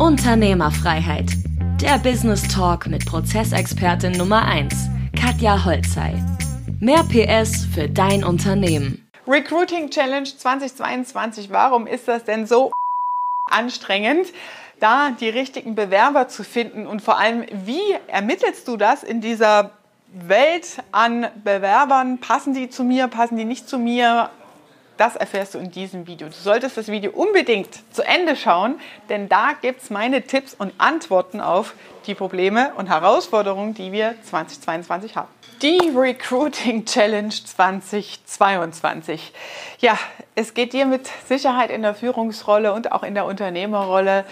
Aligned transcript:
Unternehmerfreiheit. 0.00 1.26
Der 1.78 1.98
Business 1.98 2.48
Talk 2.48 2.86
mit 2.86 3.04
Prozessexpertin 3.04 4.12
Nummer 4.12 4.46
1, 4.46 4.74
Katja 5.14 5.62
Holzei. 5.62 6.14
Mehr 6.80 7.04
PS 7.04 7.66
für 7.66 7.86
dein 7.86 8.24
Unternehmen. 8.24 9.06
Recruiting 9.28 9.90
Challenge 9.90 10.24
2022. 10.24 11.50
Warum 11.50 11.86
ist 11.86 12.08
das 12.08 12.24
denn 12.24 12.46
so 12.46 12.72
anstrengend, 13.50 14.28
da 14.80 15.10
die 15.10 15.28
richtigen 15.28 15.74
Bewerber 15.74 16.28
zu 16.28 16.44
finden? 16.44 16.86
Und 16.86 17.02
vor 17.02 17.18
allem, 17.18 17.44
wie 17.66 17.82
ermittelst 18.06 18.66
du 18.68 18.78
das 18.78 19.02
in 19.02 19.20
dieser 19.20 19.72
Welt 20.14 20.78
an 20.92 21.26
Bewerbern? 21.44 22.16
Passen 22.20 22.54
die 22.54 22.70
zu 22.70 22.84
mir? 22.84 23.06
Passen 23.08 23.36
die 23.36 23.44
nicht 23.44 23.68
zu 23.68 23.78
mir? 23.78 24.30
Das 25.00 25.16
erfährst 25.16 25.54
du 25.54 25.58
in 25.58 25.70
diesem 25.70 26.06
Video. 26.06 26.28
Du 26.28 26.34
solltest 26.34 26.76
das 26.76 26.88
Video 26.88 27.10
unbedingt 27.12 27.70
zu 27.90 28.02
Ende 28.02 28.36
schauen, 28.36 28.78
denn 29.08 29.30
da 29.30 29.54
gibt 29.58 29.82
es 29.82 29.88
meine 29.88 30.20
Tipps 30.20 30.52
und 30.52 30.74
Antworten 30.76 31.40
auf 31.40 31.74
die 32.06 32.14
Probleme 32.14 32.74
und 32.76 32.90
Herausforderungen, 32.90 33.72
die 33.72 33.92
wir 33.92 34.14
2022 34.24 35.16
haben. 35.16 35.28
Die 35.62 35.92
Recruiting 35.94 36.86
Challenge 36.86 37.34
2022. 37.34 39.30
Ja, 39.80 39.98
es 40.34 40.54
geht 40.54 40.72
dir 40.72 40.86
mit 40.86 41.06
Sicherheit 41.28 41.68
in 41.70 41.82
der 41.82 41.94
Führungsrolle 41.94 42.72
und 42.72 42.92
auch 42.92 43.02
in 43.02 43.12
der 43.12 43.26
Unternehmerrolle 43.26 44.24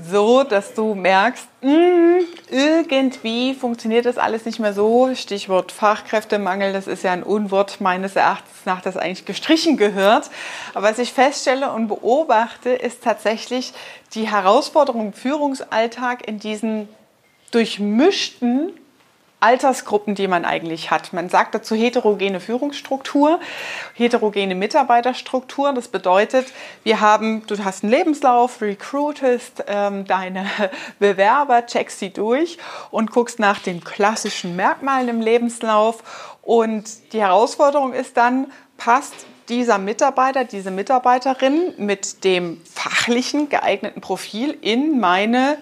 so, 0.00 0.44
dass 0.44 0.74
du 0.74 0.94
merkst, 0.94 1.48
mh, 1.62 1.72
hm, 1.72 2.24
irgendwie 2.50 3.54
funktioniert 3.54 4.06
das 4.06 4.16
alles 4.16 4.44
nicht 4.44 4.60
mehr 4.60 4.72
so. 4.72 5.12
Stichwort 5.16 5.72
Fachkräftemangel, 5.72 6.72
das 6.72 6.86
ist 6.86 7.02
ja 7.02 7.10
ein 7.10 7.24
Unwort 7.24 7.80
meines 7.80 8.14
Erachtens 8.14 8.64
nach, 8.64 8.80
das 8.80 8.96
eigentlich 8.96 9.24
gestrichen 9.24 9.76
gehört. 9.76 10.30
Aber 10.72 10.88
was 10.88 11.00
ich 11.00 11.12
feststelle 11.12 11.72
und 11.72 11.88
beobachte, 11.88 12.70
ist 12.70 13.02
tatsächlich 13.02 13.72
die 14.14 14.30
Herausforderung 14.30 15.06
im 15.06 15.12
Führungsalltag 15.12 16.28
in 16.28 16.38
diesen 16.38 16.88
durchmischten 17.50 18.72
Altersgruppen, 19.40 20.14
die 20.14 20.28
man 20.28 20.44
eigentlich 20.46 20.90
hat. 20.90 21.12
Man 21.12 21.28
sagt 21.28 21.54
dazu 21.54 21.74
heterogene 21.74 22.40
Führungsstruktur, 22.40 23.38
heterogene 23.94 24.54
Mitarbeiterstruktur. 24.54 25.74
Das 25.74 25.88
bedeutet, 25.88 26.46
wir 26.84 27.00
haben, 27.00 27.46
du 27.46 27.62
hast 27.62 27.84
einen 27.84 27.92
Lebenslauf, 27.92 28.62
recruitest 28.62 29.64
ähm, 29.66 30.06
deine 30.06 30.46
Bewerber, 30.98 31.66
checkst 31.66 31.98
sie 31.98 32.10
durch 32.10 32.56
und 32.90 33.10
guckst 33.10 33.38
nach 33.38 33.60
den 33.60 33.84
klassischen 33.84 34.56
Merkmalen 34.56 35.08
im 35.08 35.20
Lebenslauf. 35.20 36.36
Und 36.40 37.12
die 37.12 37.20
Herausforderung 37.20 37.92
ist 37.92 38.16
dann, 38.16 38.50
passt 38.78 39.14
dieser 39.48 39.78
Mitarbeiter, 39.78 40.44
diese 40.44 40.70
Mitarbeiterin 40.70 41.74
mit 41.76 42.24
dem 42.24 42.60
fachlichen 42.64 43.48
geeigneten 43.48 44.00
Profil 44.00 44.56
in 44.60 44.98
meine 44.98 45.58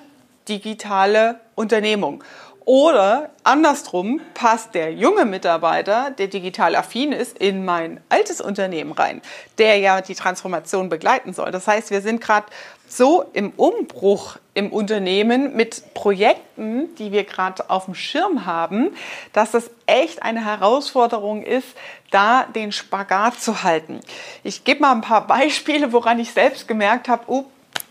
digitale 0.48 1.40
Unternehmung. 1.54 2.22
Oder 2.66 3.30
andersrum 3.42 4.22
passt 4.32 4.74
der 4.74 4.92
junge 4.92 5.26
Mitarbeiter, 5.26 6.10
der 6.10 6.28
digital 6.28 6.74
affin 6.76 7.12
ist, 7.12 7.38
in 7.38 7.64
mein 7.66 8.00
altes 8.08 8.40
Unternehmen 8.40 8.92
rein, 8.92 9.20
der 9.58 9.76
ja 9.78 10.00
die 10.00 10.14
Transformation 10.14 10.88
begleiten 10.88 11.34
soll. 11.34 11.50
Das 11.50 11.68
heißt, 11.68 11.90
wir 11.90 12.00
sind 12.00 12.22
gerade 12.22 12.46
so 12.88 13.24
im 13.34 13.50
Umbruch 13.50 14.38
im 14.54 14.72
Unternehmen 14.72 15.54
mit 15.56 15.94
Projekten, 15.94 16.94
die 16.96 17.12
wir 17.12 17.24
gerade 17.24 17.68
auf 17.68 17.84
dem 17.84 17.94
Schirm 17.94 18.46
haben, 18.46 18.94
dass 19.32 19.52
es 19.52 19.70
echt 19.86 20.22
eine 20.22 20.44
Herausforderung 20.44 21.42
ist, 21.42 21.68
da 22.10 22.44
den 22.44 22.72
Spagat 22.72 23.40
zu 23.40 23.62
halten. 23.62 24.00
Ich 24.42 24.64
gebe 24.64 24.80
mal 24.80 24.92
ein 24.92 25.00
paar 25.00 25.26
Beispiele, 25.26 25.92
woran 25.92 26.18
ich 26.18 26.32
selbst 26.32 26.68
gemerkt 26.68 27.08
habe, 27.08 27.24
oh, 27.26 27.44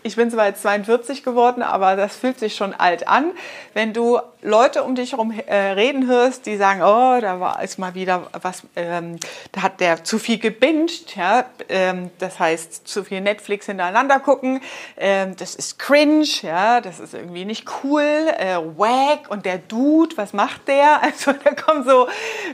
ich 0.06 0.16
bin 0.16 0.30
zwar 0.30 0.46
jetzt 0.46 0.60
42 0.60 1.22
geworden, 1.22 1.62
aber 1.62 1.96
das 1.96 2.14
fühlt 2.14 2.38
sich 2.38 2.54
schon 2.54 2.74
alt 2.74 3.08
an. 3.08 3.32
Wenn 3.72 3.94
du 3.94 4.20
Leute 4.42 4.82
um 4.84 4.94
dich 4.94 5.12
herum 5.12 5.30
äh, 5.30 5.54
reden 5.54 6.06
hörst, 6.06 6.44
die 6.44 6.58
sagen, 6.58 6.82
oh, 6.82 7.18
da 7.22 7.40
war 7.40 7.62
jetzt 7.62 7.78
mal 7.78 7.94
wieder 7.94 8.26
was, 8.42 8.64
ähm, 8.76 9.18
da 9.52 9.62
hat 9.62 9.80
der 9.80 10.04
zu 10.04 10.18
viel 10.18 10.38
gebinged, 10.38 11.16
ja, 11.16 11.46
ähm, 11.70 12.10
das 12.18 12.38
heißt 12.38 12.86
zu 12.86 13.02
viel 13.02 13.22
Netflix 13.22 13.64
hintereinander 13.64 14.20
gucken, 14.20 14.60
ähm, 14.98 15.36
das 15.36 15.54
ist 15.54 15.78
cringe, 15.78 16.28
ja, 16.42 16.82
das 16.82 17.00
ist 17.00 17.14
irgendwie 17.14 17.46
nicht 17.46 17.66
cool, 17.82 18.02
äh, 18.02 18.58
wack 18.76 19.30
und 19.30 19.46
der 19.46 19.56
Dude, 19.56 20.18
was 20.18 20.34
macht 20.34 20.68
der? 20.68 21.00
Also 21.14 21.32
da 21.32 21.54
kommen 21.54 21.84
so 21.84 22.08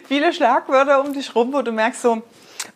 viele 0.06 0.32
Schlagwörter 0.32 1.00
um 1.00 1.12
dich 1.12 1.34
rum, 1.34 1.52
wo 1.52 1.62
du 1.62 1.72
merkst 1.72 2.02
so, 2.02 2.22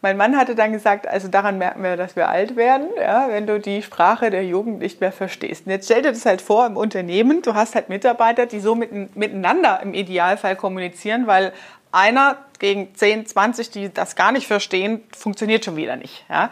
mein 0.04 0.18
Mann 0.18 0.36
hatte 0.36 0.54
dann 0.54 0.70
gesagt, 0.70 1.08
also 1.08 1.28
daran 1.28 1.56
merken 1.56 1.82
wir, 1.82 1.96
dass 1.96 2.14
wir 2.14 2.28
alt 2.28 2.56
werden, 2.56 2.88
ja, 3.00 3.28
wenn 3.30 3.46
du 3.46 3.58
die 3.58 3.80
Sprache 3.80 4.28
der 4.28 4.44
Jugend 4.44 4.80
nicht 4.80 5.00
mehr 5.00 5.12
verstehst. 5.12 5.64
Und 5.64 5.72
jetzt 5.72 5.86
stell 5.86 6.02
dir 6.02 6.12
das 6.12 6.26
halt 6.26 6.42
vor 6.42 6.66
im 6.66 6.76
Unternehmen, 6.76 7.40
du 7.40 7.54
hast 7.54 7.74
halt 7.74 7.88
Mitarbeiter, 7.88 8.44
die 8.44 8.60
so 8.60 8.74
mit, 8.74 9.16
miteinander 9.16 9.80
im 9.82 9.94
Idealfall 9.94 10.56
kommunizieren, 10.56 11.26
weil 11.26 11.54
einer 11.90 12.36
gegen 12.58 12.94
10, 12.94 13.24
20, 13.24 13.70
die 13.70 13.94
das 13.94 14.14
gar 14.14 14.30
nicht 14.30 14.46
verstehen, 14.46 15.02
funktioniert 15.16 15.64
schon 15.64 15.76
wieder 15.76 15.96
nicht. 15.96 16.26
Ja? 16.28 16.50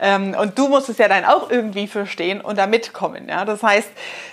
Ähm, 0.00 0.34
und 0.40 0.58
du 0.58 0.68
musst 0.68 0.88
es 0.88 0.96
ja 0.96 1.08
dann 1.08 1.26
auch 1.26 1.50
irgendwie 1.50 1.88
verstehen 1.88 2.40
und 2.40 2.56
da 2.56 2.66
mitkommen. 2.66 3.28
Ja? 3.28 3.44
Das 3.44 3.62
heißt, 3.62 3.90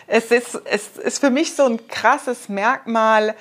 es 0.08 0.32
ist, 0.32 0.62
es 0.64 0.96
ist 0.96 1.20
für 1.20 1.32
mich 1.32 1.54
so 1.54 1.66
ein 1.66 1.86
krasses 1.90 2.48
Merkmal, 2.48 3.36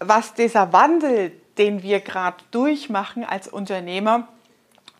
was 0.00 0.34
dieser 0.34 0.72
Wandel, 0.72 1.30
den 1.58 1.84
wir 1.84 2.00
gerade 2.00 2.38
durchmachen 2.50 3.22
als 3.22 3.46
Unternehmer, 3.46 4.26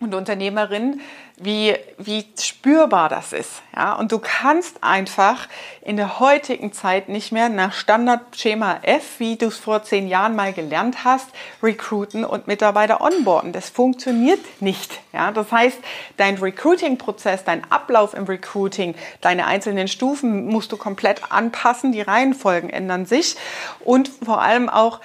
und 0.04 0.15
Unternehmerin, 0.15 1.00
wie, 1.37 1.75
wie 1.98 2.25
spürbar 2.41 3.09
das 3.09 3.32
ist. 3.32 3.62
Ja? 3.75 3.94
Und 3.94 4.12
du 4.12 4.20
kannst 4.20 4.84
einfach 4.84 5.48
in 5.82 5.97
der 5.97 6.20
heutigen 6.20 6.72
Zeit 6.72 7.09
nicht 7.09 7.32
mehr 7.32 7.48
nach 7.48 7.72
Standardschema 7.72 8.78
F, 8.82 9.19
wie 9.19 9.37
du 9.37 9.47
es 9.47 9.59
vor 9.59 9.82
zehn 9.82 10.06
Jahren 10.06 10.37
mal 10.37 10.53
gelernt 10.53 11.04
hast, 11.04 11.28
recruiten 11.62 12.25
und 12.25 12.47
Mitarbeiter 12.47 13.00
onboarden. 13.00 13.53
Das 13.53 13.69
funktioniert 13.69 14.41
nicht. 14.60 15.00
Ja? 15.12 15.32
Das 15.32 15.50
heißt, 15.50 15.78
dein 16.16 16.36
Recruiting-Prozess, 16.36 17.42
dein 17.44 17.69
Ablauf 17.71 18.15
im 18.15 18.25
Recruiting, 18.25 18.94
deine 19.21 19.47
einzelnen 19.47 19.88
Stufen 19.88 20.47
musst 20.47 20.71
du 20.71 20.76
komplett 20.76 21.32
anpassen, 21.32 21.91
die 21.91 22.03
Reihenfolgen 22.03 22.71
ändern 22.71 23.06
sich 23.06 23.36
und 23.81 24.09
vor 24.25 24.41
allem 24.41 24.69
auch 24.69 25.00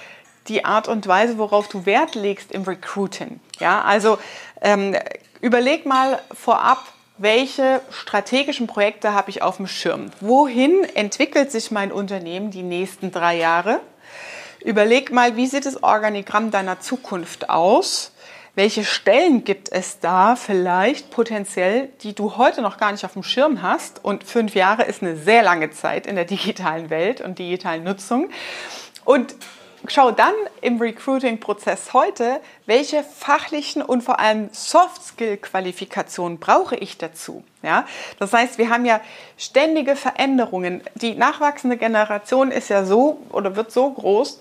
die 0.50 0.64
Art 0.64 0.88
und 0.88 1.06
Weise, 1.06 1.38
worauf 1.38 1.68
du 1.68 1.86
Wert 1.86 2.14
legst 2.14 2.52
im 2.52 2.64
Recruiting. 2.64 3.40
Ja, 3.58 3.82
also 3.82 4.18
ähm, 4.60 4.96
überleg 5.40 5.86
mal 5.86 6.20
vorab, 6.32 6.84
welche 7.16 7.80
strategischen 7.90 8.66
Projekte 8.66 9.12
habe 9.12 9.30
ich 9.30 9.42
auf 9.42 9.58
dem 9.58 9.66
Schirm? 9.66 10.10
Wohin 10.20 10.84
entwickelt 10.94 11.52
sich 11.52 11.70
mein 11.70 11.92
Unternehmen 11.92 12.50
die 12.50 12.62
nächsten 12.62 13.12
drei 13.12 13.36
Jahre? 13.36 13.80
Überleg 14.64 15.12
mal, 15.12 15.36
wie 15.36 15.46
sieht 15.46 15.66
das 15.66 15.82
Organigramm 15.82 16.50
deiner 16.50 16.80
Zukunft 16.80 17.48
aus? 17.48 18.12
Welche 18.54 18.84
Stellen 18.84 19.44
gibt 19.44 19.70
es 19.70 20.00
da 20.00 20.34
vielleicht 20.34 21.10
potenziell, 21.10 21.88
die 22.02 22.14
du 22.14 22.36
heute 22.36 22.62
noch 22.62 22.78
gar 22.78 22.90
nicht 22.90 23.04
auf 23.04 23.12
dem 23.12 23.22
Schirm 23.22 23.62
hast? 23.62 24.04
Und 24.04 24.24
fünf 24.24 24.54
Jahre 24.54 24.82
ist 24.84 25.02
eine 25.02 25.16
sehr 25.16 25.42
lange 25.42 25.70
Zeit 25.70 26.06
in 26.06 26.16
der 26.16 26.24
digitalen 26.24 26.90
Welt 26.90 27.20
und 27.20 27.38
digitalen 27.38 27.84
Nutzung. 27.84 28.30
Und 29.04 29.34
schau 29.88 30.10
dann 30.10 30.34
im 30.60 30.78
Recruiting-Prozess 30.78 31.92
heute, 31.92 32.40
welche 32.66 33.02
fachlichen 33.02 33.82
und 33.82 34.02
vor 34.02 34.20
allem 34.20 34.50
Soft-Skill-Qualifikationen 34.52 36.38
brauche 36.38 36.76
ich 36.76 36.98
dazu. 36.98 37.44
Ja? 37.62 37.86
Das 38.18 38.32
heißt, 38.32 38.58
wir 38.58 38.70
haben 38.70 38.84
ja 38.84 39.00
ständige 39.38 39.96
Veränderungen. 39.96 40.82
Die 40.96 41.14
nachwachsende 41.14 41.76
Generation 41.76 42.50
ist 42.50 42.68
ja 42.68 42.84
so 42.84 43.20
oder 43.30 43.56
wird 43.56 43.72
so 43.72 43.90
groß, 43.90 44.38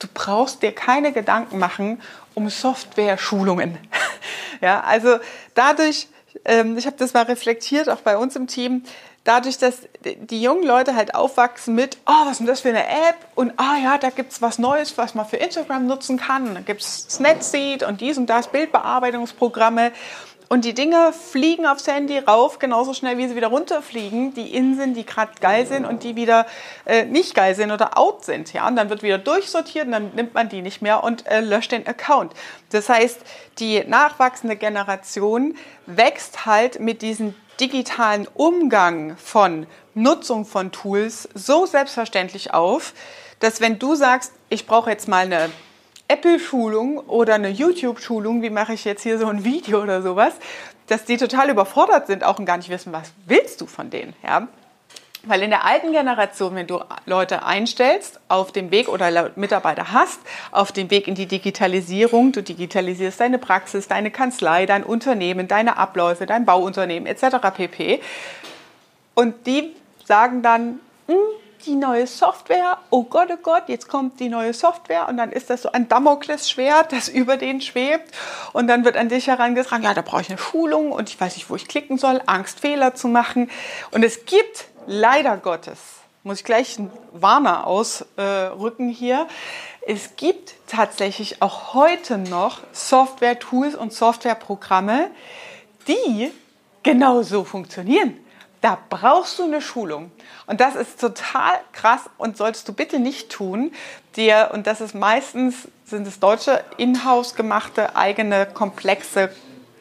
du 0.00 0.08
brauchst 0.12 0.62
dir 0.62 0.72
keine 0.72 1.12
Gedanken 1.12 1.58
machen 1.58 2.00
um 2.34 2.48
Software-Schulungen. 2.48 3.78
ja, 4.60 4.80
also 4.80 5.18
dadurch, 5.54 6.08
ähm, 6.44 6.76
ich 6.76 6.86
habe 6.86 6.96
das 6.96 7.14
mal 7.14 7.24
reflektiert, 7.24 7.88
auch 7.88 8.00
bei 8.00 8.16
uns 8.16 8.36
im 8.36 8.46
Team, 8.46 8.82
dadurch, 9.24 9.58
dass 9.58 9.88
die 10.04 10.42
jungen 10.42 10.64
Leute 10.64 10.94
halt 10.94 11.14
aufwachsen 11.14 11.74
mit, 11.74 11.98
oh, 12.06 12.12
was 12.24 12.32
ist 12.32 12.38
denn 12.38 12.46
das 12.46 12.60
für 12.60 12.70
eine 12.70 12.86
App? 12.86 13.16
Und 13.34 13.52
ah 13.56 13.76
ja, 13.82 13.98
da 13.98 14.10
gibt 14.10 14.32
es 14.32 14.42
was 14.42 14.58
Neues, 14.58 14.98
was 14.98 15.14
man 15.14 15.26
für 15.26 15.36
Instagram 15.36 15.86
nutzen 15.86 16.18
kann. 16.18 16.54
Da 16.54 16.60
gibt 16.60 16.80
es 16.80 17.06
Snapseed 17.08 17.82
und 17.82 18.00
dies 18.00 18.18
und 18.18 18.26
das, 18.26 18.48
Bildbearbeitungsprogramme. 18.48 19.92
Und 20.48 20.64
die 20.64 20.74
Dinge 20.74 21.12
fliegen 21.12 21.66
aufs 21.66 21.86
Handy 21.86 22.18
rauf, 22.18 22.58
genauso 22.58 22.92
schnell 22.94 23.18
wie 23.18 23.26
sie 23.26 23.36
wieder 23.36 23.48
runterfliegen. 23.48 24.34
Die 24.34 24.54
in 24.54 24.76
sind, 24.76 24.94
die 24.94 25.06
gerade 25.06 25.32
geil 25.40 25.66
sind 25.66 25.84
und 25.84 26.02
die 26.02 26.16
wieder 26.16 26.46
äh, 26.84 27.04
nicht 27.04 27.34
geil 27.34 27.54
sind 27.54 27.70
oder 27.70 27.98
out 27.98 28.24
sind. 28.24 28.52
Ja? 28.52 28.68
Und 28.68 28.76
dann 28.76 28.90
wird 28.90 29.02
wieder 29.02 29.18
durchsortiert 29.18 29.86
und 29.86 29.92
dann 29.92 30.10
nimmt 30.14 30.34
man 30.34 30.48
die 30.48 30.62
nicht 30.62 30.82
mehr 30.82 31.04
und 31.04 31.26
äh, 31.26 31.40
löscht 31.40 31.72
den 31.72 31.86
Account. 31.86 32.34
Das 32.70 32.88
heißt, 32.88 33.20
die 33.58 33.82
nachwachsende 33.84 34.56
Generation 34.56 35.56
wächst 35.86 36.46
halt 36.46 36.80
mit 36.80 37.02
diesen 37.02 37.34
digitalen 37.60 38.26
Umgang 38.34 39.16
von 39.16 39.66
Nutzung 39.94 40.44
von 40.44 40.72
Tools 40.72 41.28
so 41.34 41.66
selbstverständlich 41.66 42.54
auf, 42.54 42.94
dass 43.40 43.60
wenn 43.60 43.78
du 43.78 43.94
sagst, 43.94 44.32
ich 44.48 44.66
brauche 44.66 44.90
jetzt 44.90 45.08
mal 45.08 45.26
eine 45.26 45.50
Apple-Schulung 46.12 46.98
oder 46.98 47.34
eine 47.34 47.48
YouTube-Schulung, 47.48 48.42
wie 48.42 48.50
mache 48.50 48.74
ich 48.74 48.84
jetzt 48.84 49.02
hier 49.02 49.18
so 49.18 49.26
ein 49.28 49.44
Video 49.44 49.82
oder 49.82 50.02
sowas, 50.02 50.34
dass 50.86 51.04
die 51.06 51.16
total 51.16 51.48
überfordert 51.48 52.06
sind 52.06 52.22
auch 52.22 52.38
und 52.38 52.44
gar 52.44 52.58
nicht 52.58 52.68
wissen, 52.68 52.92
was 52.92 53.12
willst 53.26 53.60
du 53.62 53.66
von 53.66 53.88
denen, 53.88 54.14
ja? 54.22 54.48
Weil 55.24 55.42
in 55.42 55.50
der 55.50 55.64
alten 55.64 55.92
Generation, 55.92 56.56
wenn 56.56 56.66
du 56.66 56.80
Leute 57.06 57.44
einstellst, 57.44 58.18
auf 58.26 58.50
dem 58.50 58.72
Weg 58.72 58.88
oder 58.88 59.30
Mitarbeiter 59.36 59.92
hast, 59.92 60.18
auf 60.50 60.72
dem 60.72 60.90
Weg 60.90 61.06
in 61.06 61.14
die 61.14 61.26
Digitalisierung, 61.26 62.32
du 62.32 62.42
digitalisierst 62.42 63.20
deine 63.20 63.38
Praxis, 63.38 63.86
deine 63.86 64.10
Kanzlei, 64.10 64.66
dein 64.66 64.82
Unternehmen, 64.82 65.46
deine 65.46 65.76
Abläufe, 65.76 66.26
dein 66.26 66.44
Bauunternehmen 66.44 67.06
etc. 67.06 67.36
pp. 67.54 68.00
Und 69.14 69.46
die 69.46 69.72
sagen 70.04 70.42
dann, 70.42 70.80
hm, 71.06 71.16
die 71.66 71.74
neue 71.74 72.06
Software, 72.06 72.78
oh 72.90 73.04
Gott, 73.04 73.28
oh 73.32 73.36
Gott, 73.42 73.64
jetzt 73.68 73.88
kommt 73.88 74.20
die 74.20 74.28
neue 74.28 74.54
Software 74.54 75.08
und 75.08 75.16
dann 75.16 75.32
ist 75.32 75.50
das 75.50 75.62
so 75.62 75.72
ein 75.72 75.88
Damoklesschwert, 75.88 76.92
das 76.92 77.08
über 77.22 77.36
den 77.36 77.60
schwebt 77.60 78.14
und 78.52 78.66
dann 78.68 78.84
wird 78.84 78.96
an 78.96 79.08
dich 79.08 79.26
herangetragen, 79.28 79.84
ja, 79.84 79.94
da 79.94 80.02
brauche 80.02 80.22
ich 80.22 80.28
eine 80.28 80.38
Schulung 80.38 80.92
und 80.92 81.08
ich 81.08 81.20
weiß 81.20 81.36
nicht, 81.36 81.50
wo 81.50 81.56
ich 81.56 81.68
klicken 81.68 81.98
soll, 81.98 82.20
Angst, 82.26 82.60
Fehler 82.60 82.94
zu 82.94 83.08
machen. 83.08 83.50
Und 83.90 84.04
es 84.04 84.24
gibt 84.24 84.66
leider 84.86 85.36
Gottes, 85.36 85.78
muss 86.22 86.38
ich 86.38 86.44
gleich 86.44 86.78
einen 86.78 86.90
Warner 87.12 87.66
ausrücken 87.66 88.90
äh, 88.90 88.94
hier, 88.94 89.26
es 89.84 90.14
gibt 90.16 90.54
tatsächlich 90.68 91.42
auch 91.42 91.74
heute 91.74 92.16
noch 92.16 92.60
Software-Tools 92.72 93.74
und 93.74 93.92
Softwareprogramme, 93.92 95.10
die 95.88 96.30
genauso 96.84 97.42
funktionieren. 97.42 98.16
Da 98.62 98.78
brauchst 98.88 99.40
du 99.40 99.42
eine 99.42 99.60
Schulung. 99.60 100.12
Und 100.46 100.60
das 100.60 100.76
ist 100.76 101.00
total 101.00 101.52
krass 101.72 102.08
und 102.16 102.36
solltest 102.36 102.68
du 102.68 102.72
bitte 102.72 103.00
nicht 103.00 103.28
tun. 103.28 103.72
Dir, 104.16 104.50
und 104.54 104.66
das 104.68 104.80
ist 104.80 104.94
meistens, 104.94 105.68
sind 105.84 106.06
es 106.06 106.20
deutsche 106.20 106.64
Inhouse 106.76 107.34
gemachte, 107.34 107.96
eigene, 107.96 108.46
komplexe 108.46 109.30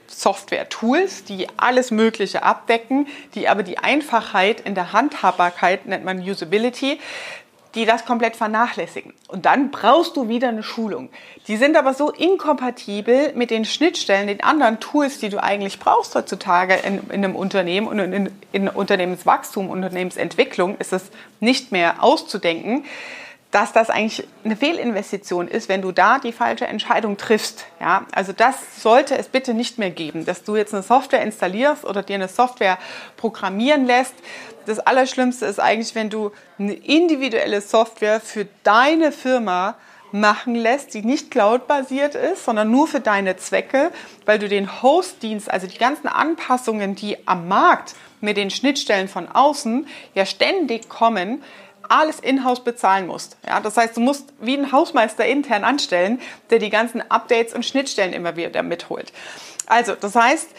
Software-Tools, 0.07 1.23
die 1.25 1.47
alles 1.57 1.91
Mögliche 1.91 2.43
abdecken, 2.43 3.07
die 3.35 3.47
aber 3.47 3.63
die 3.63 3.77
Einfachheit 3.77 4.61
in 4.61 4.75
der 4.75 4.93
Handhabbarkeit, 4.93 5.85
nennt 5.85 6.03
man 6.03 6.19
Usability, 6.19 6.99
die 7.75 7.85
das 7.85 8.05
komplett 8.05 8.35
vernachlässigen. 8.35 9.13
Und 9.27 9.45
dann 9.45 9.71
brauchst 9.71 10.17
du 10.17 10.27
wieder 10.27 10.49
eine 10.49 10.63
Schulung. 10.63 11.09
Die 11.47 11.57
sind 11.57 11.77
aber 11.77 11.93
so 11.93 12.11
inkompatibel 12.11 13.33
mit 13.35 13.49
den 13.49 13.65
Schnittstellen, 13.65 14.27
den 14.27 14.43
anderen 14.43 14.79
Tools, 14.79 15.19
die 15.19 15.29
du 15.29 15.41
eigentlich 15.41 15.79
brauchst 15.79 16.15
heutzutage 16.15 16.75
in, 16.75 16.99
in 17.09 17.23
einem 17.23 17.35
Unternehmen 17.35 17.87
und 17.87 17.99
in, 17.99 18.29
in 18.51 18.67
Unternehmenswachstum, 18.67 19.69
Unternehmensentwicklung 19.69 20.77
ist 20.77 20.93
es 20.93 21.11
nicht 21.39 21.71
mehr 21.71 22.03
auszudenken, 22.03 22.83
dass 23.51 23.73
das 23.73 23.89
eigentlich 23.89 24.27
eine 24.45 24.55
Fehlinvestition 24.55 25.47
ist, 25.47 25.67
wenn 25.67 25.81
du 25.81 25.91
da 25.91 26.19
die 26.19 26.31
falsche 26.31 26.65
Entscheidung 26.65 27.17
triffst. 27.17 27.65
Ja, 27.79 28.05
also 28.13 28.31
das 28.31 28.81
sollte 28.81 29.17
es 29.17 29.27
bitte 29.27 29.53
nicht 29.53 29.77
mehr 29.77 29.91
geben, 29.91 30.25
dass 30.25 30.43
du 30.43 30.55
jetzt 30.55 30.73
eine 30.73 30.83
Software 30.83 31.21
installierst 31.21 31.83
oder 31.83 32.01
dir 32.01 32.15
eine 32.15 32.29
Software 32.29 32.77
programmieren 33.17 33.85
lässt. 33.85 34.15
Das 34.65 34.79
Allerschlimmste 34.79 35.45
ist 35.45 35.59
eigentlich, 35.59 35.95
wenn 35.95 36.09
du 36.09 36.31
eine 36.57 36.73
individuelle 36.73 37.61
Software 37.61 38.21
für 38.21 38.47
deine 38.63 39.11
Firma 39.11 39.75
machen 40.11 40.55
lässt, 40.55 40.93
die 40.93 41.03
nicht 41.03 41.31
cloud-basiert 41.31 42.15
ist, 42.15 42.45
sondern 42.45 42.69
nur 42.69 42.87
für 42.87 42.99
deine 42.99 43.37
Zwecke, 43.37 43.91
weil 44.25 44.39
du 44.39 44.47
den 44.47 44.81
Host-Dienst, 44.81 45.49
also 45.49 45.67
die 45.67 45.77
ganzen 45.77 46.07
Anpassungen, 46.07 46.95
die 46.95 47.27
am 47.27 47.47
Markt 47.47 47.95
mit 48.19 48.37
den 48.37 48.49
Schnittstellen 48.49 49.07
von 49.07 49.27
außen 49.27 49.87
ja 50.13 50.25
ständig 50.25 50.89
kommen, 50.89 51.43
alles 51.91 52.19
in-house 52.19 52.63
bezahlen 52.63 53.07
musst. 53.07 53.37
Ja, 53.45 53.59
das 53.59 53.77
heißt, 53.77 53.97
du 53.97 54.01
musst 54.01 54.33
wie 54.39 54.57
ein 54.57 54.71
Hausmeister 54.71 55.25
intern 55.25 55.63
anstellen, 55.63 56.21
der 56.49 56.59
die 56.59 56.69
ganzen 56.69 57.01
Updates 57.11 57.53
und 57.53 57.65
Schnittstellen 57.65 58.13
immer 58.13 58.35
wieder 58.35 58.63
mitholt. 58.63 59.11
Also, 59.67 59.95
das 59.95 60.15
heißt, 60.15 60.49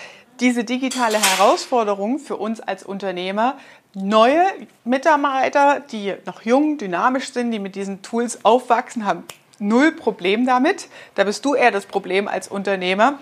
diese 0.41 0.65
digitale 0.65 1.19
Herausforderung 1.19 2.19
für 2.19 2.37
uns 2.37 2.61
als 2.61 2.83
Unternehmer, 2.83 3.57
neue 3.95 4.45
Mitarbeiter, 4.85 5.81
die 5.81 6.15
noch 6.27 6.43
jung, 6.43 6.79
dynamisch 6.79 7.33
sind, 7.33 7.51
die 7.51 7.59
mit 7.59 7.77
diesen 7.77 8.03
Tools 8.03 8.45
aufwachsen, 8.45 9.05
haben 9.05 9.25
null 9.59 9.93
Problem 9.93 10.47
damit. 10.47 10.89
Da 11.15 11.25
bist 11.25 11.45
du 11.45 11.55
eher 11.55 11.71
das 11.71 11.87
Problem 11.87 12.29
als 12.29 12.49
Unternehmer 12.49 13.19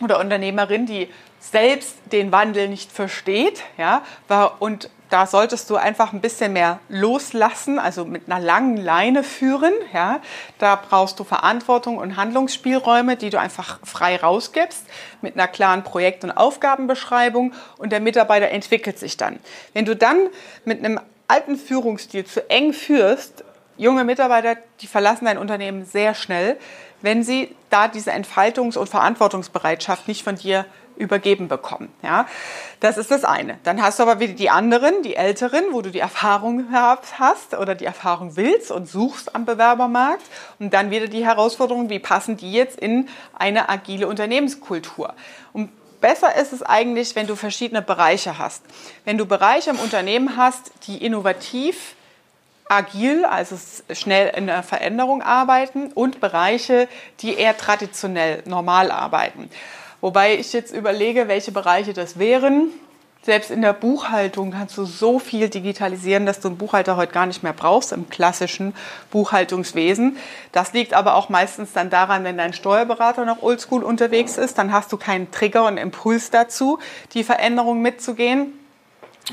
oder 0.00 0.18
Unternehmerin, 0.18 0.86
die 0.86 1.08
selbst 1.40 1.96
den 2.12 2.32
Wandel 2.32 2.68
nicht 2.68 2.90
versteht, 2.90 3.62
ja, 3.76 4.02
und 4.58 4.90
da 5.10 5.26
solltest 5.26 5.70
du 5.70 5.76
einfach 5.76 6.12
ein 6.12 6.20
bisschen 6.20 6.52
mehr 6.52 6.80
loslassen, 6.88 7.78
also 7.78 8.04
mit 8.04 8.30
einer 8.30 8.40
langen 8.40 8.76
Leine 8.76 9.22
führen. 9.22 9.72
Ja. 9.92 10.20
Da 10.58 10.76
brauchst 10.76 11.18
du 11.18 11.24
Verantwortung 11.24 11.98
und 11.98 12.16
Handlungsspielräume, 12.16 13.16
die 13.16 13.30
du 13.30 13.38
einfach 13.38 13.80
frei 13.84 14.16
rausgibst, 14.16 14.84
mit 15.22 15.34
einer 15.34 15.48
klaren 15.48 15.82
Projekt- 15.82 16.24
und 16.24 16.32
Aufgabenbeschreibung 16.32 17.54
und 17.78 17.92
der 17.92 18.00
Mitarbeiter 18.00 18.50
entwickelt 18.50 18.98
sich 18.98 19.16
dann. 19.16 19.38
Wenn 19.72 19.84
du 19.84 19.96
dann 19.96 20.28
mit 20.64 20.84
einem 20.84 21.00
alten 21.26 21.56
Führungsstil 21.56 22.24
zu 22.24 22.48
eng 22.50 22.72
führst, 22.72 23.44
junge 23.76 24.04
Mitarbeiter, 24.04 24.56
die 24.80 24.86
verlassen 24.86 25.26
dein 25.26 25.38
Unternehmen 25.38 25.84
sehr 25.84 26.14
schnell, 26.14 26.58
wenn 27.00 27.22
sie 27.22 27.54
da 27.70 27.88
diese 27.88 28.12
Entfaltungs- 28.12 28.76
und 28.76 28.88
Verantwortungsbereitschaft 28.88 30.08
nicht 30.08 30.24
von 30.24 30.34
dir 30.34 30.66
übergeben 30.98 31.48
bekommen. 31.48 31.90
Ja, 32.02 32.26
das 32.80 32.98
ist 32.98 33.10
das 33.10 33.24
eine. 33.24 33.58
Dann 33.62 33.80
hast 33.80 33.98
du 33.98 34.02
aber 34.02 34.20
wieder 34.20 34.34
die 34.34 34.50
anderen, 34.50 35.02
die 35.02 35.16
Älteren, 35.16 35.64
wo 35.72 35.80
du 35.80 35.90
die 35.90 36.00
Erfahrung 36.00 36.66
hast 36.72 37.54
oder 37.54 37.74
die 37.74 37.84
Erfahrung 37.84 38.36
willst 38.36 38.70
und 38.70 38.88
suchst 38.88 39.34
am 39.34 39.44
Bewerbermarkt. 39.44 40.24
Und 40.58 40.74
dann 40.74 40.90
wieder 40.90 41.06
die 41.06 41.24
Herausforderung, 41.24 41.88
wie 41.88 41.98
passen 41.98 42.36
die 42.36 42.52
jetzt 42.52 42.78
in 42.78 43.08
eine 43.38 43.68
agile 43.68 44.08
Unternehmenskultur? 44.08 45.14
Und 45.52 45.70
besser 46.00 46.34
ist 46.36 46.52
es 46.52 46.62
eigentlich, 46.62 47.14
wenn 47.16 47.26
du 47.26 47.36
verschiedene 47.36 47.82
Bereiche 47.82 48.38
hast. 48.38 48.62
Wenn 49.04 49.18
du 49.18 49.26
Bereiche 49.26 49.70
im 49.70 49.78
Unternehmen 49.78 50.36
hast, 50.36 50.72
die 50.86 51.04
innovativ 51.04 51.94
agil, 52.68 53.24
also 53.24 53.56
schnell 53.92 54.32
in 54.36 54.46
der 54.46 54.62
Veränderung 54.62 55.22
arbeiten 55.22 55.90
und 55.92 56.20
Bereiche, 56.20 56.88
die 57.20 57.34
eher 57.34 57.56
traditionell 57.56 58.42
normal 58.44 58.90
arbeiten. 58.90 59.50
Wobei 60.00 60.36
ich 60.36 60.52
jetzt 60.52 60.72
überlege, 60.72 61.28
welche 61.28 61.52
Bereiche 61.52 61.92
das 61.92 62.18
wären. 62.18 62.70
Selbst 63.22 63.50
in 63.50 63.62
der 63.62 63.72
Buchhaltung 63.72 64.52
kannst 64.52 64.78
du 64.78 64.84
so 64.84 65.18
viel 65.18 65.48
digitalisieren, 65.48 66.24
dass 66.24 66.38
du 66.38 66.48
einen 66.48 66.56
Buchhalter 66.56 66.96
heute 66.96 67.12
gar 67.12 67.26
nicht 67.26 67.42
mehr 67.42 67.52
brauchst 67.52 67.92
im 67.92 68.08
klassischen 68.08 68.74
Buchhaltungswesen. 69.10 70.16
Das 70.52 70.72
liegt 70.72 70.94
aber 70.94 71.16
auch 71.16 71.28
meistens 71.28 71.72
dann 71.72 71.90
daran, 71.90 72.22
wenn 72.22 72.38
dein 72.38 72.52
Steuerberater 72.52 73.24
noch 73.24 73.42
oldschool 73.42 73.82
unterwegs 73.82 74.38
ist, 74.38 74.56
dann 74.56 74.72
hast 74.72 74.92
du 74.92 74.96
keinen 74.96 75.32
Trigger 75.32 75.66
und 75.66 75.78
Impuls 75.78 76.30
dazu, 76.30 76.78
die 77.12 77.24
Veränderung 77.24 77.82
mitzugehen. 77.82 78.52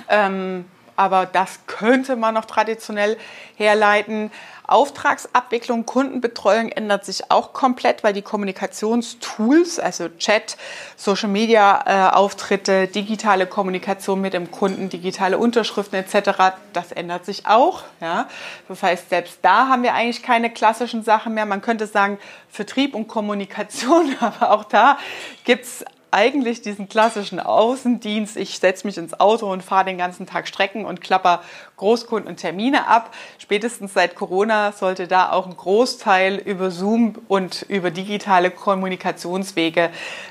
Ähm, 0.10 0.66
aber 0.96 1.26
das 1.26 1.60
könnte 1.68 2.16
man 2.16 2.34
noch 2.34 2.46
traditionell 2.46 3.18
herleiten. 3.56 4.32
Auftragsabwicklung, 4.68 5.86
Kundenbetreuung 5.86 6.70
ändert 6.70 7.06
sich 7.06 7.30
auch 7.30 7.54
komplett, 7.54 8.04
weil 8.04 8.14
die 8.14 8.24
Kommunikationstools, 8.24 9.80
also 9.80 10.10
Chat, 10.18 10.58
Social 10.96 11.30
Media 11.30 11.84
äh, 11.86 12.16
Auftritte, 12.16 12.88
digitale 12.88 13.46
Kommunikation 13.46 14.22
mit 14.22 14.34
dem 14.34 14.50
Kunden, 14.50 14.90
digitale 14.90 15.38
Unterschriften 15.38 16.00
etc., 16.00 16.56
das 16.74 16.92
ändert 16.92 17.25
sich 17.25 17.46
auch. 17.46 17.84
Ja? 18.02 18.28
Das 18.68 18.82
heißt, 18.82 19.10
selbst 19.10 19.40
da 19.44 19.68
haben 19.68 19.84
wir 19.84 19.94
eigentlich 19.94 20.24
keine 20.24 20.50
klassischen 20.50 21.04
Sachen 21.04 21.36
mehr. 21.36 21.46
Man 21.46 21.62
könnte 21.62 21.86
sagen, 21.86 22.18
Vertrieb 22.50 22.96
und 22.96 23.08
Kommunikation, 23.08 24.16
aber 24.20 24.52
auch 24.52 24.64
da 24.64 24.98
gibt 25.44 25.66
es 25.66 25.86
eigentlich 26.15 26.62
diesen 26.62 26.88
klassischen 26.88 27.41
Außendienst. 27.41 28.38
Ich 28.38 28.57
setze 28.57 28.88
mich 28.88 28.98
ins 28.98 29.19
Auto 29.19 29.51
und 29.51 29.62
fahre 29.62 29.84
den 29.84 29.98
ganzen 29.98 30.25
Tag 30.25 30.48
Strecken 30.48 30.86
und 30.86 31.01
klapper 31.01 31.41
Großkunden 31.75 32.29
und 32.29 32.38
Termine 32.38 32.88
ab. 32.88 33.13
Spätestens 33.38 33.93
seit 33.93 34.15
Corona 34.15 34.72
sollte 34.72 35.07
da 35.07 35.34
auch 35.34 35.45
ein 35.45 35.57
Großteil 35.57 36.38
über 36.38 36.72
Zoom 36.72 37.15
und 37.27 37.63
über 37.67 37.91
digitale 37.91 38.50
Kommunikationswege 38.50 39.89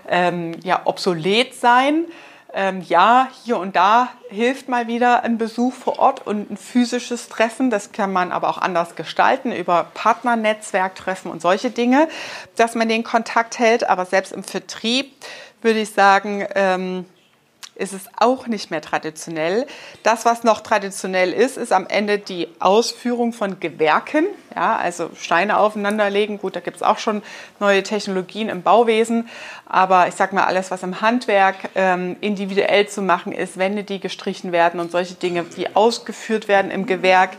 ähm, 0.09 0.57
ja, 0.65 0.81
obsolet 0.87 1.55
sein. 1.55 2.07
Ähm, 2.57 2.83
ja, 2.89 3.29
hier 3.43 3.59
und 3.59 3.75
da 3.75 4.09
hilft 4.31 4.69
mal 4.69 4.87
wieder 4.87 5.25
ein 5.25 5.39
Besuch 5.39 5.75
vor 5.75 5.99
Ort 5.99 6.25
und 6.25 6.53
ein 6.53 6.57
physisches 6.57 7.29
Treffen. 7.29 7.69
Das 7.69 7.91
kann 7.91 8.13
man 8.13 8.31
aber 8.31 8.49
auch 8.49 8.59
anders 8.59 8.95
gestalten 8.95 9.51
über 9.51 9.89
Partnernetzwerktreffen 9.93 11.33
und 11.33 11.43
solche 11.43 11.71
Dinge, 11.71 12.09
dass 12.55 12.77
man 12.77 12.89
den 12.89 13.03
Kontakt 13.03 13.59
hält. 13.59 13.91
Aber 13.91 14.07
selbst 14.07 14.33
im 14.33 14.45
Vertrieb 14.45 15.13
würde 15.65 15.81
ich 15.81 15.91
sagen, 15.91 16.47
ähm, 16.55 17.07
ist 17.77 17.93
es 17.93 18.09
auch 18.17 18.47
nicht 18.47 18.71
mehr 18.71 18.81
traditionell. 18.81 19.67
Das, 20.03 20.25
was 20.25 20.45
noch 20.45 20.61
traditionell 20.61 21.33
ist, 21.33 21.57
ist 21.57 21.73
am 21.73 21.87
Ende 21.87 22.19
die 22.19 22.49
Ausführung 22.61 23.33
von 23.33 23.59
Gewerken. 23.59 24.27
Ja, 24.55 24.77
also 24.77 25.11
Steine 25.19 25.59
aufeinanderlegen. 25.59 26.39
Gut, 26.39 26.55
da 26.55 26.61
gibt 26.61 26.77
es 26.77 26.83
auch 26.83 26.99
schon 26.99 27.23
neue 27.59 27.83
Technologien 27.83 28.49
im 28.49 28.63
Bauwesen. 28.63 29.29
Aber 29.67 30.07
ich 30.07 30.15
sag 30.15 30.33
mal, 30.33 30.45
alles, 30.45 30.71
was 30.71 30.83
im 30.83 31.01
Handwerk 31.01 31.57
ähm, 31.75 32.17
individuell 32.21 32.89
zu 32.89 33.03
machen 33.03 33.33
ist, 33.33 33.59
Wände, 33.59 33.83
die 33.83 33.99
gestrichen 33.99 34.53
werden 34.53 34.79
und 34.79 34.93
solche 34.93 35.15
Dinge, 35.15 35.45
die 35.57 35.75
ausgeführt 35.75 36.47
werden 36.47 36.71
im 36.71 36.87
Gewerk, 36.87 37.31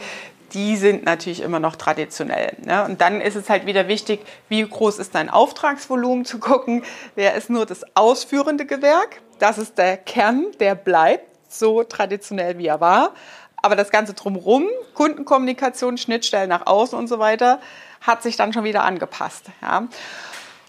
die 0.55 0.77
sind 0.77 1.03
natürlich 1.05 1.41
immer 1.41 1.59
noch 1.59 1.75
traditionell. 1.75 2.55
Ne? 2.65 2.85
Und 2.85 3.01
dann 3.01 3.21
ist 3.21 3.35
es 3.35 3.50
halt 3.50 3.65
wieder 3.65 3.88
wichtig, 3.88 4.21
wie 4.50 4.67
groß 4.67 4.97
ist 5.00 5.13
dein 5.13 5.29
Auftragsvolumen 5.29 6.25
zu 6.25 6.39
gucken, 6.39 6.83
wer 7.13 7.35
ist 7.35 7.50
nur 7.50 7.65
das 7.65 7.83
ausführende 7.95 8.65
Gewerk. 8.65 9.21
Das 9.38 9.57
ist 9.57 9.77
der 9.77 9.97
Kern, 9.97 10.45
der 10.62 10.74
bleibt 10.74 11.27
so 11.50 11.83
traditionell, 11.83 12.57
wie 12.57 12.67
er 12.67 12.81
war. 12.81 13.13
aber 13.62 13.75
das 13.75 13.89
Ganze 13.89 14.13
drumherum, 14.13 14.67
Kundenkommunikation, 14.93 15.97
Schnittstellen 15.97 16.50
nach 16.50 16.67
außen 16.67 16.97
und 16.97 17.07
so 17.07 17.17
weiter, 17.17 17.59
hat 18.00 18.21
sich 18.21 18.38
dann 18.38 18.53
schon 18.53 18.63
wieder 18.63 18.83
angepasst. 18.83 19.45
Ja. 19.62 19.88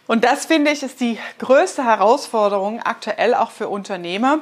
Und 0.06 0.24
das 0.24 0.46
finde 0.46 0.70
ich 0.70 0.82
ist 0.82 1.00
die 1.00 1.18
größte 1.38 1.84
Herausforderung 1.84 2.80
aktuell 2.80 3.34
auch 3.34 3.50
für 3.50 3.68
Unternehmer 3.68 4.38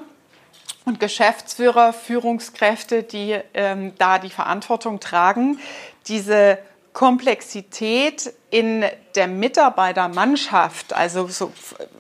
und 0.85 1.01
Geschäftsführer, 1.01 1.93
Führungskräfte, 1.93 3.03
die 3.03 3.39
ähm, 3.55 3.93
da 3.99 4.19
die 4.19 4.31
Verantwortung 4.31 5.01
tragen, 5.01 5.59
diese 6.07 6.59
Komplexität 6.93 8.33
in 8.55 8.85
der 9.17 9.27
Mitarbeitermannschaft, 9.27 10.93
also 10.93 11.27
so, 11.27 11.53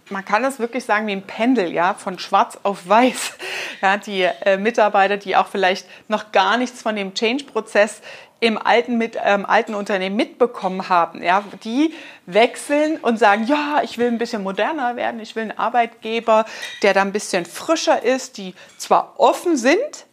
man 0.08 0.24
kann 0.24 0.44
das 0.44 0.60
wirklich 0.60 0.84
sagen 0.84 1.08
wie 1.08 1.12
ein 1.12 1.26
Pendel, 1.26 1.72
ja, 1.72 1.94
von 1.94 2.20
schwarz 2.20 2.58
auf 2.62 2.88
weiß. 2.88 3.32
Ja, 3.82 3.96
die 3.98 4.22
äh, 4.22 4.56
Mitarbeiter, 4.56 5.16
die 5.16 5.36
auch 5.36 5.48
vielleicht 5.48 5.86
noch 6.08 6.32
gar 6.32 6.56
nichts 6.56 6.80
von 6.80 6.96
dem 6.96 7.12
Change-Prozess 7.12 8.00
im 8.38 8.56
alten, 8.56 8.96
mit, 8.96 9.18
ähm, 9.22 9.44
alten 9.44 9.74
Unternehmen 9.74 10.16
mitbekommen 10.16 10.88
haben, 10.88 11.22
ja, 11.22 11.42
die 11.64 11.92
wechseln 12.24 12.98
und 12.98 13.18
sagen, 13.18 13.44
ja, 13.46 13.80
ich 13.82 13.98
will 13.98 14.06
ein 14.06 14.16
bisschen 14.16 14.42
moderner 14.44 14.94
werden, 14.94 15.18
ich 15.20 15.34
will 15.34 15.42
einen 15.42 15.58
Arbeitgeber, 15.58 16.46
der 16.82 16.94
da 16.94 17.02
ein 17.02 17.12
bisschen 17.12 17.44
frischer 17.44 18.02
ist, 18.02 18.38
die 18.38 18.54
zwar 18.78 19.14
offen 19.18 19.56
sind, 19.56 20.06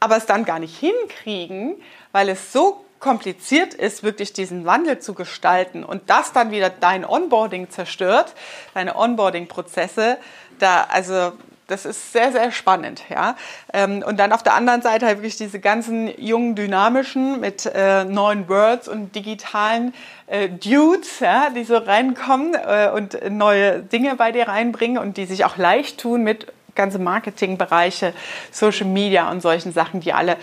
aber 0.00 0.16
es 0.16 0.26
dann 0.26 0.44
gar 0.46 0.58
nicht 0.58 0.76
hinkriegen, 0.78 1.76
weil 2.12 2.30
es 2.30 2.52
so 2.52 2.82
kompliziert 3.02 3.74
ist, 3.74 4.02
wirklich 4.02 4.32
diesen 4.32 4.64
Wandel 4.64 5.00
zu 5.00 5.12
gestalten 5.12 5.84
und 5.84 6.08
das 6.08 6.32
dann 6.32 6.52
wieder 6.52 6.70
dein 6.70 7.04
Onboarding 7.04 7.68
zerstört, 7.68 8.32
deine 8.74 8.96
Onboarding-Prozesse, 8.96 10.18
da, 10.60 10.86
also 10.88 11.32
das 11.66 11.84
ist 11.84 12.12
sehr, 12.12 12.30
sehr 12.30 12.52
spannend. 12.52 13.02
Ja? 13.08 13.36
Ähm, 13.72 14.04
und 14.06 14.20
dann 14.20 14.32
auf 14.32 14.42
der 14.42 14.54
anderen 14.54 14.82
Seite 14.82 15.06
halt 15.06 15.18
wirklich 15.18 15.36
diese 15.36 15.58
ganzen 15.58 16.08
jungen, 16.20 16.54
dynamischen 16.54 17.40
mit 17.40 17.66
äh, 17.66 18.04
neuen 18.04 18.48
Words 18.48 18.86
und 18.86 19.14
digitalen 19.16 19.94
äh, 20.28 20.48
Dudes, 20.48 21.20
ja, 21.20 21.50
die 21.50 21.64
so 21.64 21.78
reinkommen 21.78 22.54
äh, 22.54 22.90
und 22.94 23.18
neue 23.30 23.80
Dinge 23.80 24.14
bei 24.14 24.30
dir 24.30 24.46
reinbringen 24.46 24.98
und 24.98 25.16
die 25.16 25.24
sich 25.24 25.44
auch 25.44 25.56
leicht 25.56 25.98
tun 25.98 26.22
mit 26.22 26.46
ganze 26.74 26.98
Marketingbereiche, 26.98 28.14
Social 28.50 28.86
Media 28.86 29.30
und 29.30 29.40
solchen 29.40 29.72
Sachen, 29.72 30.00
die 30.00 30.12
alle 30.12 30.36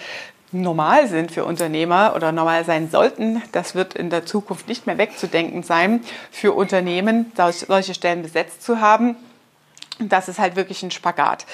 normal 0.52 1.08
sind 1.08 1.32
für 1.32 1.46
Unternehmer 1.46 2.14
oder 2.16 2.32
normal 2.32 2.66
sein 2.66 2.90
sollten. 2.90 3.42
Das 3.52 3.76
wird 3.76 3.94
in 3.94 4.10
der 4.10 4.26
Zukunft 4.26 4.68
nicht 4.68 4.88
mehr 4.88 4.98
wegzudenken 4.98 5.64
sein, 5.64 6.04
für 6.32 6.54
Unternehmen 6.54 7.32
solche 7.36 7.94
Stellen 7.94 8.24
besetzt 8.24 8.64
zu 8.64 8.82
haben. 8.82 9.16
Das 10.00 10.30
ist 10.30 10.40
halt 10.40 10.56
wirklich 10.56 10.82
ein 10.82 10.92
Spagat. 10.92 11.46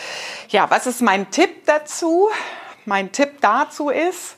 Ja, 0.50 0.70
was 0.70 0.86
ist 0.86 1.02
mein 1.02 1.32
Tipp 1.32 1.66
dazu? 1.66 2.30
Mein 2.86 3.12
Tipp 3.12 3.42
dazu 3.42 3.90
ist, 3.90 4.38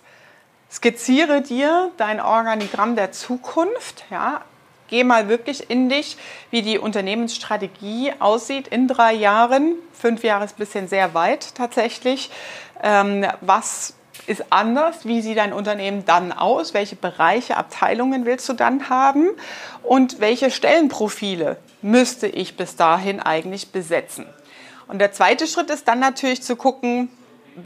skizziere 0.72 1.42
dir 1.42 1.92
dein 1.98 2.22
Organigramm 2.22 2.96
der 2.96 3.12
Zukunft. 3.12 4.06
Ja, 4.10 4.42
geh 4.88 5.04
mal 5.04 5.28
wirklich 5.28 5.70
in 5.70 5.90
dich, 5.90 6.18
wie 6.50 6.62
die 6.62 6.80
Unternehmensstrategie 6.80 8.14
aussieht 8.20 8.70
in 8.70 8.88
drei 8.88 9.14
Jahren. 9.14 9.76
Fünf 9.92 10.24
Jahre 10.24 10.46
ist 10.46 10.56
ein 10.56 10.60
bisschen 10.60 10.88
sehr 10.88 11.14
weit 11.14 11.56
tatsächlich. 11.56 12.32
Ähm, 12.82 13.26
was 13.42 13.94
ist 14.26 14.46
anders. 14.50 15.06
Wie 15.06 15.22
sieht 15.22 15.38
dein 15.38 15.54
Unternehmen 15.54 16.06
dann 16.06 16.32
aus? 16.32 16.74
Welche 16.74 16.96
Bereiche, 16.96 17.58
Abteilungen 17.58 18.26
willst 18.26 18.50
du 18.50 18.54
dann 18.54 18.90
haben? 18.90 19.30
Und 19.84 20.20
welche 20.20 20.52
Stellenprofile 20.52 21.58
müsste 21.82 22.28
ich 22.28 22.58
bis 22.58 22.76
dahin 22.76 23.20
eigentlich 23.20 23.72
besetzen? 23.72 24.26
Und 24.88 25.00
der 25.00 25.12
zweite 25.12 25.48
Schritt 25.48 25.70
ist 25.70 25.88
dann 25.88 26.00
natürlich 26.00 26.42
zu 26.42 26.56
gucken, 26.56 27.10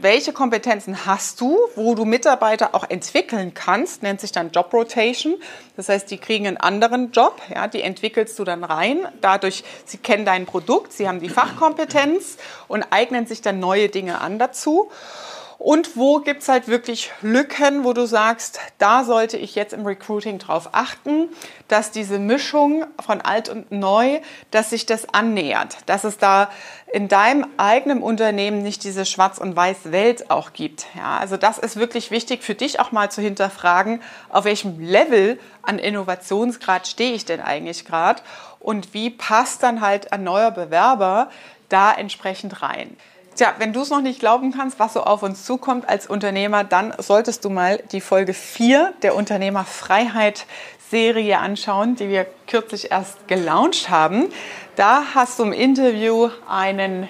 welche 0.00 0.32
Kompetenzen 0.32 1.04
hast 1.04 1.38
du, 1.42 1.58
wo 1.76 1.94
du 1.94 2.06
Mitarbeiter 2.06 2.74
auch 2.74 2.88
entwickeln 2.88 3.52
kannst, 3.52 4.02
nennt 4.02 4.22
sich 4.22 4.32
dann 4.32 4.50
Job 4.50 4.72
Rotation. 4.72 5.36
Das 5.76 5.90
heißt, 5.90 6.10
die 6.10 6.16
kriegen 6.16 6.46
einen 6.46 6.56
anderen 6.56 7.12
Job, 7.12 7.42
ja, 7.54 7.68
die 7.68 7.82
entwickelst 7.82 8.38
du 8.38 8.44
dann 8.44 8.64
rein. 8.64 9.06
Dadurch, 9.20 9.64
sie 9.84 9.98
kennen 9.98 10.24
dein 10.24 10.46
Produkt, 10.46 10.94
sie 10.94 11.08
haben 11.08 11.20
die 11.20 11.28
Fachkompetenz 11.28 12.38
und 12.68 12.84
eignen 12.90 13.26
sich 13.26 13.42
dann 13.42 13.60
neue 13.60 13.90
Dinge 13.90 14.22
an 14.22 14.38
dazu. 14.38 14.90
Und 15.62 15.96
wo 15.96 16.18
gibt 16.18 16.42
es 16.42 16.48
halt 16.48 16.66
wirklich 16.66 17.12
Lücken, 17.20 17.84
wo 17.84 17.92
du 17.92 18.04
sagst, 18.04 18.58
da 18.78 19.04
sollte 19.04 19.36
ich 19.36 19.54
jetzt 19.54 19.72
im 19.72 19.86
Recruiting 19.86 20.40
drauf 20.40 20.70
achten, 20.72 21.28
dass 21.68 21.92
diese 21.92 22.18
Mischung 22.18 22.84
von 22.98 23.20
alt 23.20 23.48
und 23.48 23.70
neu, 23.70 24.18
dass 24.50 24.70
sich 24.70 24.86
das 24.86 25.14
annähert, 25.14 25.76
dass 25.86 26.02
es 26.02 26.18
da 26.18 26.50
in 26.92 27.06
deinem 27.06 27.46
eigenen 27.58 28.02
Unternehmen 28.02 28.64
nicht 28.64 28.82
diese 28.82 29.06
schwarz 29.06 29.38
und 29.38 29.54
weiß 29.54 29.92
Welt 29.92 30.32
auch 30.32 30.52
gibt. 30.52 30.86
Ja, 30.96 31.18
also 31.18 31.36
das 31.36 31.58
ist 31.58 31.76
wirklich 31.76 32.10
wichtig 32.10 32.42
für 32.42 32.56
dich 32.56 32.80
auch 32.80 32.90
mal 32.90 33.12
zu 33.12 33.22
hinterfragen, 33.22 34.02
auf 34.30 34.46
welchem 34.46 34.80
Level 34.80 35.38
an 35.62 35.78
Innovationsgrad 35.78 36.88
stehe 36.88 37.12
ich 37.12 37.24
denn 37.24 37.40
eigentlich 37.40 37.84
gerade 37.84 38.20
und 38.58 38.94
wie 38.94 39.10
passt 39.10 39.62
dann 39.62 39.80
halt 39.80 40.12
ein 40.12 40.24
neuer 40.24 40.50
Bewerber 40.50 41.30
da 41.68 41.92
entsprechend 41.92 42.62
rein. 42.62 42.96
Tja, 43.34 43.54
wenn 43.58 43.72
du 43.72 43.80
es 43.80 43.90
noch 43.90 44.02
nicht 44.02 44.20
glauben 44.20 44.52
kannst, 44.52 44.78
was 44.78 44.92
so 44.92 45.04
auf 45.04 45.22
uns 45.22 45.44
zukommt 45.44 45.88
als 45.88 46.06
Unternehmer, 46.06 46.64
dann 46.64 46.92
solltest 46.98 47.44
du 47.44 47.50
mal 47.50 47.82
die 47.92 48.02
Folge 48.02 48.34
4 48.34 48.92
der 49.02 49.14
Unternehmerfreiheit 49.14 50.46
Serie 50.90 51.38
anschauen, 51.38 51.96
die 51.96 52.10
wir 52.10 52.26
kürzlich 52.46 52.90
erst 52.90 53.26
gelauncht 53.28 53.88
haben. 53.88 54.26
Da 54.76 55.02
hast 55.14 55.38
du 55.38 55.44
im 55.44 55.52
Interview 55.52 56.28
einen 56.46 57.08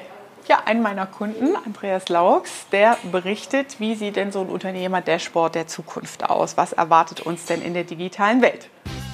ja, 0.49 0.63
einen 0.65 0.83
meiner 0.83 1.07
Kunden, 1.07 1.57
Andreas 1.65 2.09
Laux, 2.09 2.67
der 2.73 2.99
berichtet, 3.11 3.79
wie 3.79 3.95
sieht 3.95 4.17
denn 4.17 4.33
so 4.33 4.41
ein 4.41 4.49
Unternehmer-Dashboard 4.49 5.55
der 5.55 5.67
Zukunft 5.69 6.29
aus? 6.29 6.57
Was 6.57 6.73
erwartet 6.73 7.21
uns 7.21 7.45
denn 7.45 7.63
in 7.63 7.75
der 7.75 7.85
digitalen 7.85 8.43
Welt? 8.43 8.69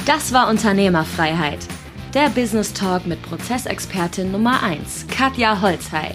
Das 0.07 0.33
war 0.33 0.49
Unternehmerfreiheit. 0.49 1.61
Der 2.15 2.31
Business 2.31 2.73
Talk 2.73 3.07
mit 3.07 3.21
Prozessexpertin 3.23 4.33
Nummer 4.33 4.63
1, 4.63 5.07
Katja 5.09 5.61
Holzhey. 5.61 6.15